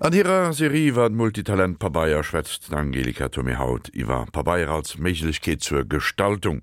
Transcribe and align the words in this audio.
An 0.00 0.12
ihrer 0.12 0.52
Serie 0.52 0.94
war 0.94 1.10
Multitalent 1.10 1.80
Pabaier 1.80 2.22
schwätzt 2.22 2.72
Angelika 2.72 3.28
Tommy 3.30 3.54
Haut 3.54 3.88
iwwer 3.96 4.26
Pabaier 4.30 4.70
als 4.70 4.96
Mechlichkeit 4.96 5.60
zur 5.60 5.84
Gestaltung. 5.84 6.62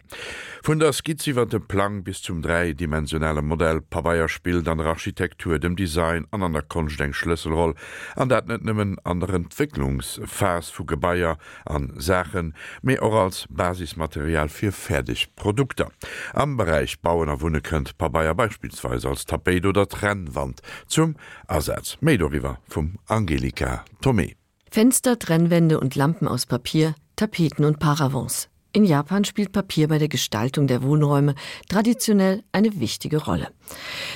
Von 0.63 0.79
der 0.79 0.94
skizziwwer 0.94 1.46
dem 1.46 1.68
Plan 1.68 2.06
bis 2.06 2.21
zum 2.21 2.42
dreidimensionelle 2.42 3.42
Modell 3.42 3.82
Pabaier 3.82 4.29
spielt 4.29 4.70
an 4.70 4.78
der 4.78 4.88
Architektur, 4.88 5.60
dem 5.60 5.76
Design, 5.76 6.26
an 6.32 6.44
an 6.44 6.54
der 6.54 6.61
Konstdenk 6.61 7.13
Schlüsselroll, 7.13 7.75
an 8.16 8.29
dat 8.29 8.48
net 8.48 8.63
nimmen 8.63 9.00
anderen 9.04 9.43
Entwicklungsfas 9.43 10.70
vu 10.70 10.86
Gebaier 10.86 11.38
an 11.65 11.91
Sachen 11.97 12.54
mé 12.83 13.02
auch 13.02 13.25
als 13.25 13.47
Basismaterial 13.49 14.47
für 14.47 14.71
Fertigprodukte. 14.71 15.89
Am 16.31 16.55
Bereich 16.55 17.02
Bauener 17.02 17.33
erwunne 17.33 17.59
könnt 17.59 17.97
Pabaier 17.97 18.33
beispielsweise 18.33 19.09
als 19.09 19.25
Tapet 19.25 19.65
oder 19.65 19.89
Trennwand 19.89 20.61
zum 20.88 21.17
Ersatz 21.49 21.97
Medoriver 21.99 22.59
vom 22.70 22.98
Angel 23.08 23.24
Angelika 23.25 23.84
Tomé. 24.03 24.35
Fenster, 24.70 25.17
Trennwände 25.17 25.79
und 25.79 25.95
Lampen 25.95 26.27
aus 26.27 26.45
Papier, 26.45 26.93
Tapeten 27.15 27.65
und 27.65 27.79
Paravents. 27.79 28.49
In 28.71 28.85
Japan 28.85 29.25
spielt 29.25 29.51
Papier 29.51 29.88
bei 29.88 29.98
der 29.98 30.09
Gestaltung 30.09 30.67
der 30.67 30.84
Wohnräume 30.84 31.34
traditionell 31.67 32.43
eine 32.51 32.79
wichtige 32.79 33.17
Rolle. 33.17 33.48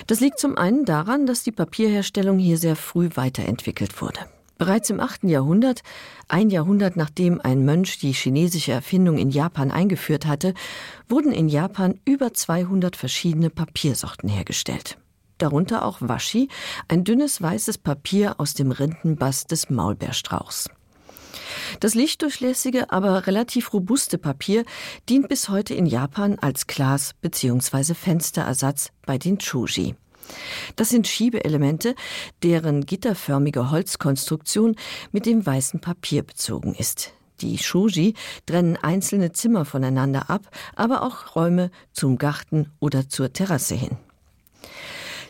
Das 0.05 0.19
liegt 0.19 0.37
zum 0.37 0.59
einen 0.59 0.85
daran, 0.85 1.25
dass 1.25 1.41
die 1.41 1.51
Papierherstellung 1.51 2.37
hier 2.37 2.59
sehr 2.59 2.75
früh 2.75 3.09
weiterentwickelt 3.15 3.99
wurde. 3.99 4.19
Bereits 4.59 4.91
im 4.91 4.99
8. 4.99 5.23
Jahrhundert, 5.23 5.81
ein 6.27 6.51
Jahrhundert 6.51 6.95
nachdem 6.95 7.41
ein 7.41 7.65
Mönch 7.65 7.97
die 7.97 8.11
chinesische 8.11 8.73
Erfindung 8.73 9.17
in 9.17 9.31
Japan 9.31 9.71
eingeführt 9.71 10.27
hatte, 10.27 10.53
wurden 11.07 11.31
in 11.31 11.49
Japan 11.49 11.99
über 12.05 12.31
200 12.31 12.95
verschiedene 12.95 13.49
Papiersorten 13.49 14.29
hergestellt 14.29 14.99
darunter 15.41 15.85
auch 15.85 15.97
Waschi, 16.01 16.49
ein 16.87 17.03
dünnes 17.03 17.41
weißes 17.41 17.79
Papier 17.79 18.39
aus 18.39 18.53
dem 18.53 18.71
Rindenbast 18.71 19.51
des 19.51 19.69
Maulbeerstrauchs. 19.69 20.69
Das 21.79 21.95
lichtdurchlässige, 21.95 22.91
aber 22.91 23.27
relativ 23.27 23.73
robuste 23.73 24.17
Papier 24.17 24.63
dient 25.07 25.27
bis 25.29 25.49
heute 25.49 25.73
in 25.73 25.85
Japan 25.85 26.37
als 26.39 26.67
Glas- 26.67 27.13
bzw. 27.21 27.93
Fensterersatz 27.93 28.91
bei 29.05 29.17
den 29.17 29.39
Chuji. 29.39 29.95
Das 30.75 30.89
sind 30.89 31.07
Schiebeelemente, 31.07 31.95
deren 32.43 32.85
gitterförmige 32.85 33.71
Holzkonstruktion 33.71 34.75
mit 35.11 35.25
dem 35.25 35.45
weißen 35.45 35.79
Papier 35.79 36.23
bezogen 36.23 36.75
ist. 36.75 37.13
Die 37.41 37.57
Shoji 37.57 38.15
trennen 38.45 38.77
einzelne 38.77 39.31
Zimmer 39.31 39.65
voneinander 39.65 40.29
ab, 40.29 40.49
aber 40.75 41.03
auch 41.03 41.35
Räume 41.35 41.71
zum 41.93 42.17
Garten 42.17 42.71
oder 42.79 43.07
zur 43.07 43.31
Terrasse 43.31 43.75
hin. 43.75 43.97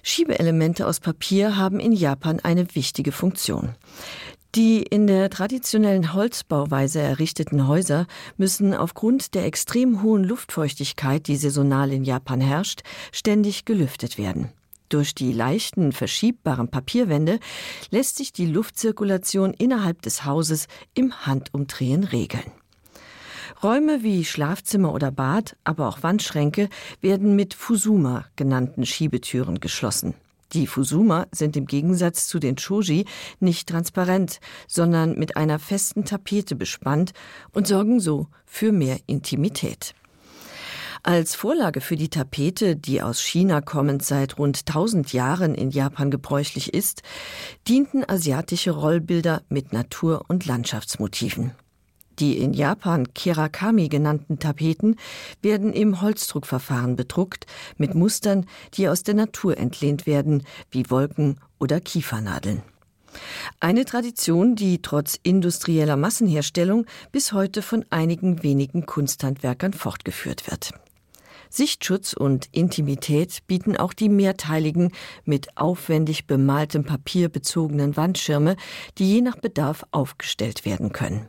Schiebeelemente 0.03 0.87
aus 0.87 0.99
Papier 0.99 1.57
haben 1.57 1.79
in 1.79 1.91
Japan 1.91 2.39
eine 2.39 2.75
wichtige 2.75 3.11
Funktion. 3.11 3.75
Die 4.55 4.81
in 4.81 5.05
der 5.05 5.29
traditionellen 5.29 6.13
Holzbauweise 6.13 6.99
errichteten 6.99 7.67
Häuser 7.67 8.07
müssen 8.37 8.73
aufgrund 8.73 9.35
der 9.35 9.45
extrem 9.45 10.01
hohen 10.01 10.23
Luftfeuchtigkeit, 10.23 11.27
die 11.27 11.35
saisonal 11.35 11.91
in 11.93 12.03
Japan 12.03 12.41
herrscht, 12.41 12.81
ständig 13.11 13.65
gelüftet 13.65 14.17
werden. 14.17 14.51
Durch 14.89 15.13
die 15.13 15.33
leichten, 15.33 15.91
verschiebbaren 15.91 16.69
Papierwände 16.69 17.39
lässt 17.91 18.17
sich 18.17 18.33
die 18.33 18.47
Luftzirkulation 18.47 19.53
innerhalb 19.53 20.01
des 20.01 20.25
Hauses 20.25 20.67
im 20.95 21.13
Handumdrehen 21.27 22.03
regeln. 22.03 22.51
Räume 23.61 24.03
wie 24.03 24.23
Schlafzimmer 24.23 24.93
oder 24.93 25.11
Bad, 25.11 25.57
aber 25.65 25.89
auch 25.89 26.01
Wandschränke 26.01 26.69
werden 27.01 27.35
mit 27.35 27.53
Fusuma 27.53 28.23
genannten 28.37 28.85
Schiebetüren 28.85 29.59
geschlossen. 29.59 30.13
Die 30.53 30.65
Fusuma 30.65 31.27
sind 31.31 31.57
im 31.57 31.65
Gegensatz 31.65 32.27
zu 32.27 32.39
den 32.39 32.55
Choji 32.55 33.05
nicht 33.41 33.67
transparent, 33.67 34.39
sondern 34.65 35.19
mit 35.19 35.35
einer 35.35 35.59
festen 35.59 36.05
Tapete 36.05 36.55
bespannt 36.55 37.11
und 37.51 37.67
sorgen 37.67 37.99
so 37.99 38.27
für 38.45 38.71
mehr 38.71 38.97
Intimität. 39.07 39.93
Als 41.03 41.35
Vorlage 41.35 41.81
für 41.81 41.97
die 41.97 42.09
Tapete, 42.09 42.77
die 42.77 43.01
aus 43.01 43.21
China 43.21 43.59
kommend 43.59 44.03
seit 44.03 44.37
rund 44.37 44.59
1000 44.67 45.11
Jahren 45.11 45.53
in 45.53 45.69
Japan 45.69 46.11
gebräuchlich 46.11 46.73
ist, 46.73 47.03
dienten 47.67 48.07
asiatische 48.07 48.71
Rollbilder 48.71 49.43
mit 49.49 49.73
Natur- 49.73 50.23
und 50.29 50.45
Landschaftsmotiven. 50.45 51.51
Die 52.19 52.37
in 52.37 52.53
Japan 52.53 53.13
Kirakami 53.13 53.87
genannten 53.87 54.39
Tapeten 54.39 54.97
werden 55.41 55.71
im 55.71 56.01
Holzdruckverfahren 56.01 56.95
bedruckt 56.95 57.45
mit 57.77 57.95
Mustern, 57.95 58.45
die 58.73 58.89
aus 58.89 59.03
der 59.03 59.15
Natur 59.15 59.57
entlehnt 59.57 60.05
werden, 60.05 60.43
wie 60.69 60.89
Wolken 60.89 61.39
oder 61.59 61.79
Kiefernadeln. 61.79 62.61
Eine 63.59 63.85
Tradition, 63.85 64.55
die 64.55 64.81
trotz 64.81 65.17
industrieller 65.23 65.95
Massenherstellung 65.95 66.85
bis 67.11 67.31
heute 67.31 67.61
von 67.61 67.85
einigen 67.89 68.43
wenigen 68.43 68.85
Kunsthandwerkern 68.85 69.73
fortgeführt 69.73 70.49
wird. 70.49 70.71
Sichtschutz 71.49 72.13
und 72.13 72.47
Intimität 72.51 73.47
bieten 73.47 73.75
auch 73.75 73.93
die 73.93 74.09
mehrteiligen, 74.09 74.91
mit 75.25 75.57
aufwendig 75.57 76.27
bemaltem 76.27 76.83
Papier 76.83 77.29
bezogenen 77.29 77.97
Wandschirme, 77.97 78.55
die 78.99 79.15
je 79.15 79.21
nach 79.21 79.37
Bedarf 79.37 79.83
aufgestellt 79.91 80.65
werden 80.65 80.91
können. 80.91 81.27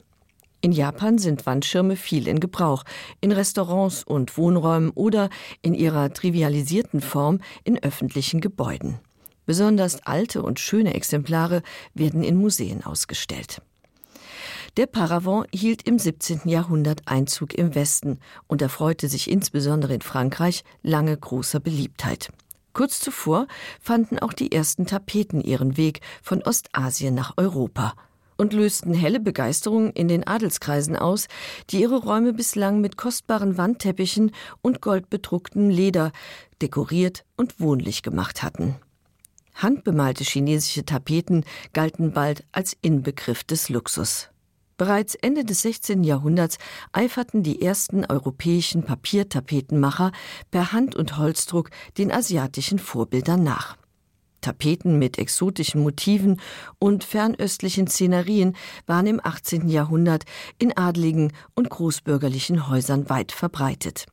In 0.62 0.72
Japan 0.72 1.16
sind 1.16 1.46
Wandschirme 1.46 1.96
viel 1.96 2.28
in 2.28 2.38
Gebrauch, 2.38 2.84
in 3.22 3.32
Restaurants 3.32 4.04
und 4.04 4.36
Wohnräumen 4.36 4.90
oder 4.90 5.30
in 5.62 5.72
ihrer 5.72 6.12
trivialisierten 6.12 7.00
Form 7.00 7.40
in 7.64 7.82
öffentlichen 7.82 8.42
Gebäuden. 8.42 8.98
Besonders 9.46 10.06
alte 10.06 10.42
und 10.42 10.60
schöne 10.60 10.92
Exemplare 10.94 11.62
werden 11.94 12.22
in 12.22 12.36
Museen 12.36 12.84
ausgestellt. 12.84 13.62
Der 14.76 14.86
Paravent 14.86 15.46
hielt 15.52 15.82
im 15.88 15.98
17. 15.98 16.42
Jahrhundert 16.44 17.02
Einzug 17.06 17.54
im 17.54 17.74
Westen 17.74 18.20
und 18.46 18.60
erfreute 18.60 19.08
sich 19.08 19.30
insbesondere 19.30 19.94
in 19.94 20.02
Frankreich 20.02 20.62
lange 20.82 21.16
großer 21.16 21.58
Beliebtheit. 21.58 22.30
Kurz 22.74 23.00
zuvor 23.00 23.48
fanden 23.80 24.18
auch 24.18 24.34
die 24.34 24.52
ersten 24.52 24.86
Tapeten 24.86 25.40
ihren 25.40 25.76
Weg 25.76 26.00
von 26.22 26.42
Ostasien 26.42 27.14
nach 27.14 27.32
Europa 27.36 27.94
und 28.40 28.54
lösten 28.54 28.94
helle 28.94 29.20
Begeisterung 29.20 29.90
in 29.90 30.08
den 30.08 30.26
Adelskreisen 30.26 30.96
aus, 30.96 31.28
die 31.68 31.82
ihre 31.82 31.98
Räume 31.98 32.32
bislang 32.32 32.80
mit 32.80 32.96
kostbaren 32.96 33.58
Wandteppichen 33.58 34.32
und 34.62 34.80
goldbedrucktem 34.80 35.68
Leder 35.68 36.10
dekoriert 36.62 37.24
und 37.36 37.60
wohnlich 37.60 38.02
gemacht 38.02 38.42
hatten. 38.42 38.76
Handbemalte 39.54 40.24
chinesische 40.24 40.86
Tapeten 40.86 41.44
galten 41.74 42.12
bald 42.12 42.44
als 42.50 42.74
Inbegriff 42.80 43.44
des 43.44 43.68
Luxus. 43.68 44.30
Bereits 44.78 45.14
Ende 45.14 45.44
des 45.44 45.60
16. 45.60 46.02
Jahrhunderts 46.04 46.56
eiferten 46.92 47.42
die 47.42 47.60
ersten 47.60 48.06
europäischen 48.06 48.82
Papiertapetenmacher 48.82 50.12
per 50.50 50.72
Hand- 50.72 50.96
und 50.96 51.18
Holzdruck 51.18 51.68
den 51.98 52.10
asiatischen 52.10 52.78
Vorbildern 52.78 53.42
nach. 53.42 53.76
Tapeten 54.40 54.98
mit 54.98 55.18
exotischen 55.18 55.82
Motiven 55.82 56.40
und 56.78 57.04
fernöstlichen 57.04 57.86
Szenerien 57.86 58.56
waren 58.86 59.06
im 59.06 59.20
18. 59.22 59.68
Jahrhundert 59.68 60.24
in 60.58 60.76
adligen 60.76 61.32
und 61.54 61.70
großbürgerlichen 61.70 62.68
Häusern 62.68 63.08
weit 63.10 63.32
verbreitet. 63.32 64.06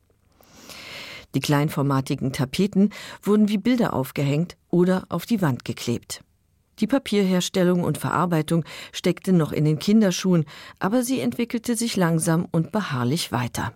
Die 1.36 1.40
kleinformatigen 1.40 2.34
Tapeten 2.34 2.92
wurden 3.22 3.50
wie 3.50 3.58
Bilder 3.58 3.94
aufgehängt 3.94 4.58
oder 4.70 5.06
auf 5.10 5.26
die 5.26 5.42
Wand 5.42 5.66
geklebt. 5.66 6.24
Die 6.80 6.88
Papierherstellung 6.88 7.84
und 7.84 7.98
Verarbeitung 7.98 8.64
steckte 8.92 9.34
noch 9.34 9.52
in 9.52 9.66
den 9.66 9.80
Kinderschuhen, 9.80 10.46
aber 10.80 11.04
sie 11.04 11.20
entwickelte 11.20 11.76
sich 11.76 11.96
langsam 11.96 12.48
und 12.52 12.72
beharrlich 12.72 13.32
weiter. 13.32 13.74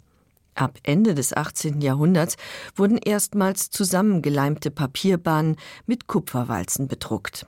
Ab 0.56 0.78
Ende 0.84 1.16
des 1.16 1.34
18. 1.34 1.82
Jahrhunderts 1.82 2.36
wurden 2.76 2.98
erstmals 2.98 3.70
zusammengeleimte 3.70 4.72
Papierbahnen 4.72 5.56
mit 5.86 6.08
Kupferwalzen 6.08 6.88
bedruckt. 6.88 7.46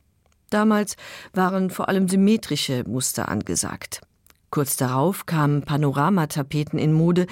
Damals 0.49 0.95
waren 1.33 1.69
vor 1.69 1.89
allem 1.89 2.07
symmetrische 2.07 2.83
Muster 2.87 3.27
angesagt. 3.29 4.01
Kurz 4.51 4.77
darauf 4.77 5.25
kamen 5.25 5.63
Panoramatapeten 5.63 6.77
in 6.77 6.93
Mode, 6.93 7.25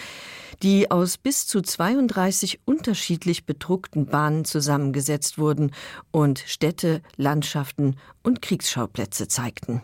die 0.63 0.89
aus 0.89 1.19
bis 1.19 1.45
zu 1.45 1.61
32 1.61 2.61
unterschiedlich 2.65 3.45
bedruckten 3.45 4.07
Bahnen 4.07 4.43
zusammengesetzt 4.43 5.37
wurden 5.37 5.71
und 6.09 6.39
Städte, 6.39 7.03
Landschaften 7.17 7.97
und 8.23 8.41
Kriegsschauplätze 8.41 9.27
zeigten. 9.27 9.83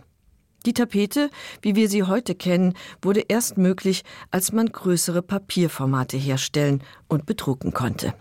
Die 0.67 0.73
Tapete, 0.73 1.29
wie 1.61 1.77
wir 1.77 1.87
sie 1.87 2.03
heute 2.03 2.35
kennen, 2.35 2.73
wurde 3.01 3.23
erst 3.29 3.57
möglich, 3.57 4.03
als 4.31 4.51
man 4.51 4.69
größere 4.69 5.21
Papierformate 5.21 6.17
herstellen 6.17 6.83
und 7.07 7.25
bedrucken 7.25 7.71
konnte. 7.71 8.13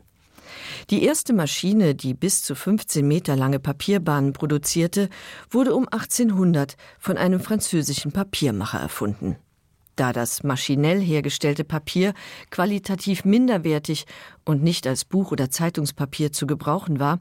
Die 0.90 1.02
erste 1.02 1.32
Maschine, 1.32 1.96
die 1.96 2.14
bis 2.14 2.44
zu 2.44 2.54
15 2.54 3.06
Meter 3.06 3.34
lange 3.34 3.58
Papierbahnen 3.58 4.32
produzierte, 4.32 5.08
wurde 5.50 5.74
um 5.74 5.88
1800 5.88 6.76
von 7.00 7.16
einem 7.16 7.40
französischen 7.40 8.12
Papiermacher 8.12 8.78
erfunden. 8.78 9.34
Da 9.96 10.12
das 10.12 10.44
maschinell 10.44 11.00
hergestellte 11.00 11.64
Papier 11.64 12.14
qualitativ 12.50 13.24
minderwertig 13.24 14.06
und 14.44 14.62
nicht 14.62 14.86
als 14.86 15.04
Buch- 15.04 15.32
oder 15.32 15.50
Zeitungspapier 15.50 16.30
zu 16.30 16.46
gebrauchen 16.46 17.00
war, 17.00 17.18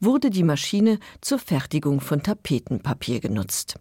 wurde 0.00 0.30
die 0.30 0.42
Maschine 0.42 0.98
zur 1.20 1.38
Fertigung 1.38 2.00
von 2.00 2.24
Tapetenpapier 2.24 3.20
genutzt. 3.20 3.78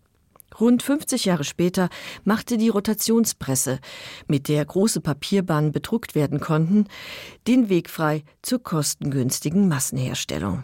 Rund 0.60 0.84
50 0.84 1.26
Jahre 1.26 1.44
später 1.44 1.90
machte 2.24 2.58
die 2.58 2.70
Rotationspresse, 2.70 3.80
mit 4.28 4.48
der 4.48 4.64
große 4.64 5.02
Papierbahnen 5.02 5.72
bedruckt 5.72 6.16
werden 6.16 6.40
konnten, 6.40 6.88
den 7.48 7.70
Weg 7.70 7.90
frei 7.90 8.24
zur 8.42 8.62
kostengünstigen 8.64 9.68
Massenherstellung. 9.68 10.64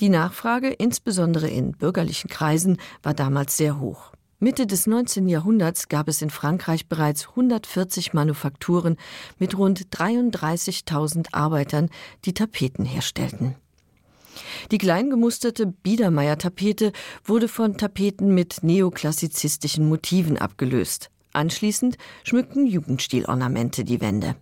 Die 0.00 0.08
Nachfrage, 0.08 0.68
insbesondere 0.68 1.48
in 1.48 1.72
bürgerlichen 1.72 2.30
Kreisen, 2.30 2.78
war 3.02 3.14
damals 3.14 3.56
sehr 3.56 3.80
hoch. 3.80 4.12
Mitte 4.40 4.68
des 4.68 4.86
19. 4.86 5.28
Jahrhunderts 5.28 5.88
gab 5.88 6.06
es 6.06 6.22
in 6.22 6.30
Frankreich 6.30 6.86
bereits 6.86 7.30
140 7.30 8.14
Manufakturen 8.14 8.96
mit 9.38 9.58
rund 9.58 9.88
33.000 9.88 11.32
Arbeitern, 11.32 11.90
die 12.24 12.34
Tapeten 12.34 12.84
herstellten. 12.84 13.56
Die 14.70 14.78
kleingemusterte 14.78 15.66
Biedermeier-Tapete 15.66 16.92
wurde 17.24 17.48
von 17.48 17.76
Tapeten 17.76 18.34
mit 18.34 18.62
neoklassizistischen 18.62 19.88
Motiven 19.88 20.38
abgelöst. 20.38 21.10
Anschließend 21.32 21.98
schmückten 22.24 22.66
Jugendstilornamente 22.66 23.84
die 23.84 24.00
Wände. 24.00 24.36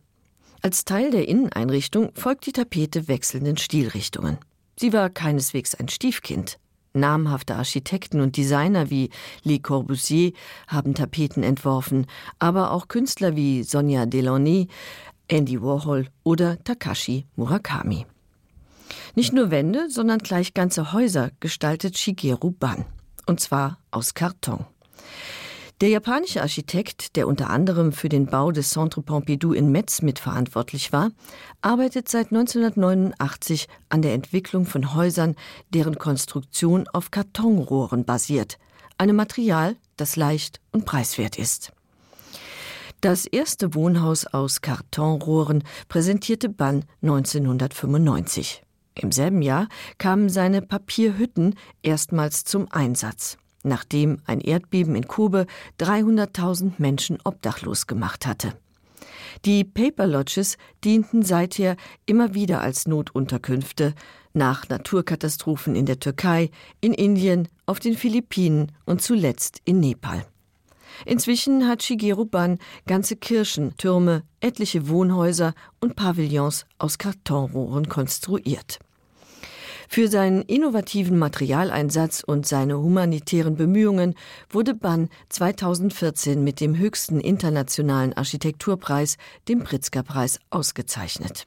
Als 0.63 0.85
Teil 0.85 1.11
der 1.11 1.29
Inneneinrichtung 1.29 2.11
folgt 2.15 2.47
die 2.47 2.53
Tapete 2.53 3.09
wechselnden 3.09 3.57
Stilrichtungen. 3.57 4.39
Sie 4.79 4.93
war 4.93 5.11
keineswegs 5.11 5.75
ein 5.75 5.89
Stiefkind. 5.89 6.59
Namhafte 6.93 7.57
Architekten 7.57 8.21
und 8.21 8.37
Designer 8.37 8.91
wie 8.91 9.11
Le 9.43 9.59
Corbusier 9.61 10.33
haben 10.67 10.95
Tapeten 10.95 11.43
entworfen, 11.43 12.07
aber 12.39 12.73
auch 12.73 12.89
Künstler 12.89 13.37
wie 13.37 13.63
Sonja 13.63 14.07
Delaunay, 14.07 14.69
Andy 15.29 15.61
Warhol 15.61 16.09
oder 16.25 16.63
Takashi 16.65 17.27
Murakami. 17.37 18.07
Nicht 19.17 19.33
nur 19.33 19.51
Wände, 19.51 19.89
sondern 19.89 20.19
gleich 20.19 20.53
ganze 20.53 20.93
Häuser 20.93 21.31
gestaltet 21.41 21.97
Shigeru 21.97 22.51
Ban. 22.51 22.85
Und 23.25 23.41
zwar 23.41 23.79
aus 23.91 24.13
Karton. 24.13 24.67
Der 25.81 25.89
japanische 25.89 26.43
Architekt, 26.43 27.17
der 27.17 27.27
unter 27.27 27.49
anderem 27.49 27.93
für 27.93 28.11
den 28.11 28.27
Bau 28.27 28.53
des 28.53 28.69
Centre 28.69 29.01
Pompidou 29.01 29.55
in 29.55 29.73
Metz 29.73 30.03
mitverantwortlich 30.03 30.93
war, 30.93 31.13
arbeitet 31.63 32.11
seit 32.11 32.27
1989 32.27 33.69
an 33.89 34.03
der 34.03 34.13
Entwicklung 34.13 34.67
von 34.67 34.95
Häusern, 34.95 35.35
deren 35.71 35.97
Konstruktion 35.97 36.87
auf 36.87 37.11
Kartonrohren 37.11 38.05
basiert, 38.05 38.59
einem 38.99 39.17
Material, 39.17 39.77
das 39.97 40.17
leicht 40.17 40.61
und 40.73 40.85
preiswert 40.85 41.39
ist. 41.39 41.73
Das 43.01 43.25
erste 43.25 43.75
Wohnhaus 43.75 44.27
aus 44.27 44.61
Kartonrohren 44.61 45.65
präsentierte 45.89 46.51
Bann 46.51 46.85
1995. 47.01 48.66
Im 48.99 49.13
selben 49.13 49.43
Jahr 49.43 49.69
kamen 49.99 50.29
seine 50.29 50.63
Papierhütten 50.63 51.55
erstmals 51.83 52.45
zum 52.45 52.67
Einsatz, 52.71 53.37
nachdem 53.63 54.19
ein 54.25 54.41
Erdbeben 54.41 54.97
in 54.97 55.07
Kobe 55.07 55.47
300.000 55.79 56.73
Menschen 56.79 57.19
obdachlos 57.25 57.87
gemacht 57.87 58.27
hatte. 58.27 58.55
Die 59.45 59.65
Paper 59.65 60.07
Lodges 60.07 60.57
dienten 60.83 61.23
seither 61.23 61.77
immer 62.07 62.33
wieder 62.33 62.63
als 62.63 62.89
Notunterkünfte 62.89 63.95
nach 64.33 64.69
Naturkatastrophen 64.69 65.77
in 65.77 65.85
der 65.85 66.01
Türkei, 66.01 66.51
in 66.81 66.95
Indien, 66.95 67.49
auf 67.67 67.81
den 67.81 67.97
Philippinen 67.97 68.73
und 68.87 69.03
zuletzt 69.03 69.61
in 69.65 69.81
Nepal. 69.81 70.25
Inzwischen 71.05 71.69
hat 71.69 71.83
Shigeru 71.83 72.25
Ban 72.25 72.59
ganze 72.87 73.17
Kirchen, 73.17 73.77
Türme, 73.77 74.23
etliche 74.41 74.89
Wohnhäuser 74.89 75.53
und 75.81 75.97
Pavillons 75.97 76.65
aus 76.79 76.97
Kartonrohren 76.97 77.89
konstruiert. 77.89 78.79
Für 79.89 80.09
seinen 80.09 80.43
innovativen 80.43 81.19
Materialeinsatz 81.19 82.23
und 82.25 82.47
seine 82.47 82.79
humanitären 82.79 83.57
Bemühungen 83.57 84.15
wurde 84.51 84.75
Bann 84.75 85.09
2014 85.29 86.43
mit 86.43 86.61
dem 86.61 86.77
höchsten 86.77 87.21
internationalen 87.21 88.13
Architekturpreis, 88.13 89.17
dem 89.49 89.65
Pritzker-Preis, 89.65 90.41
ausgezeichnet. 90.51 91.47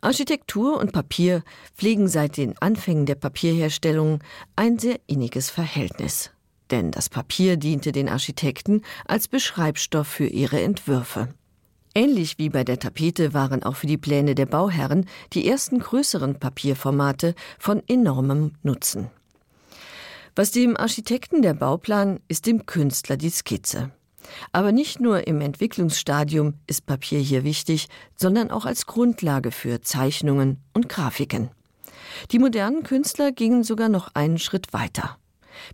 Architektur 0.00 0.78
und 0.78 0.92
Papier 0.92 1.42
pflegen 1.74 2.08
seit 2.08 2.36
den 2.36 2.58
Anfängen 2.58 3.06
der 3.06 3.14
Papierherstellung 3.14 4.20
ein 4.54 4.78
sehr 4.78 5.00
inniges 5.06 5.48
Verhältnis. 5.48 6.30
Denn 6.70 6.90
das 6.90 7.08
Papier 7.08 7.56
diente 7.56 7.92
den 7.92 8.08
Architekten 8.08 8.82
als 9.06 9.28
Beschreibstoff 9.28 10.06
für 10.06 10.26
ihre 10.26 10.60
Entwürfe. 10.60 11.28
Ähnlich 11.94 12.38
wie 12.38 12.48
bei 12.48 12.64
der 12.64 12.80
Tapete 12.80 13.34
waren 13.34 13.62
auch 13.62 13.76
für 13.76 13.86
die 13.86 13.98
Pläne 13.98 14.34
der 14.34 14.46
Bauherren 14.46 15.06
die 15.32 15.46
ersten 15.46 15.78
größeren 15.78 16.40
Papierformate 16.40 17.34
von 17.58 17.82
enormem 17.86 18.52
Nutzen. 18.64 19.10
Was 20.34 20.50
dem 20.50 20.76
Architekten 20.76 21.42
der 21.42 21.54
Bauplan 21.54 22.18
ist 22.26 22.46
dem 22.46 22.66
Künstler 22.66 23.16
die 23.16 23.30
Skizze. 23.30 23.92
Aber 24.50 24.72
nicht 24.72 25.00
nur 25.00 25.28
im 25.28 25.40
Entwicklungsstadium 25.40 26.54
ist 26.66 26.86
Papier 26.86 27.20
hier 27.20 27.44
wichtig, 27.44 27.88
sondern 28.16 28.50
auch 28.50 28.64
als 28.64 28.86
Grundlage 28.86 29.52
für 29.52 29.80
Zeichnungen 29.80 30.58
und 30.72 30.88
Grafiken. 30.88 31.50
Die 32.32 32.40
modernen 32.40 32.82
Künstler 32.82 33.30
gingen 33.30 33.62
sogar 33.62 33.88
noch 33.88 34.14
einen 34.14 34.38
Schritt 34.38 34.72
weiter. 34.72 35.18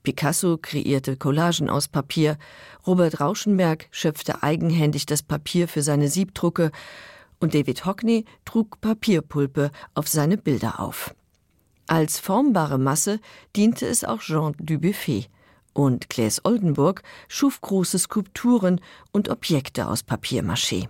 Picasso 0.02 0.58
kreierte 0.58 1.16
Collagen 1.16 1.68
aus 1.70 1.88
Papier, 1.88 2.38
Robert 2.86 3.20
Rauschenberg 3.20 3.88
schöpfte 3.90 4.42
eigenhändig 4.42 5.06
das 5.06 5.22
Papier 5.22 5.68
für 5.68 5.82
seine 5.82 6.08
Siebdrucke 6.08 6.70
und 7.40 7.54
David 7.54 7.84
Hockney 7.84 8.24
trug 8.44 8.80
Papierpulpe 8.80 9.70
auf 9.94 10.08
seine 10.08 10.36
Bilder 10.36 10.80
auf. 10.80 11.14
Als 11.86 12.20
formbare 12.20 12.78
Masse 12.78 13.18
diente 13.56 13.86
es 13.86 14.04
auch 14.04 14.20
Jean 14.20 14.54
Dubuffet 14.58 15.28
und 15.72 16.08
Claes 16.08 16.44
Oldenburg 16.44 17.02
schuf 17.28 17.60
große 17.60 17.98
Skulpturen 17.98 18.80
und 19.12 19.28
Objekte 19.28 19.88
aus 19.88 20.02
Papiermaché. 20.02 20.88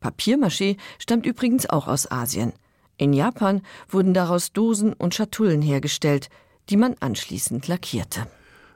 Papiermaché 0.00 0.76
stammt 0.98 1.26
übrigens 1.26 1.66
auch 1.66 1.86
aus 1.86 2.10
Asien. 2.10 2.52
In 2.96 3.12
Japan 3.12 3.62
wurden 3.88 4.14
daraus 4.14 4.52
Dosen 4.52 4.92
und 4.92 5.14
Schatullen 5.14 5.62
hergestellt, 5.62 6.28
die 6.68 6.76
man 6.76 6.94
anschließend 7.00 7.68
lackierte. 7.68 8.26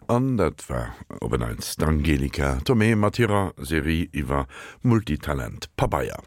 An 0.07 0.39
dat 0.39 0.71
war 0.71 0.95
op 1.21 1.35
Angelika 1.83 2.61
Tomé 2.65 2.97
Matira 2.97 3.53
Serie 3.59 4.09
iwwer 4.13 4.47
Multitalent 4.81 5.69
Pabaier. 5.77 6.17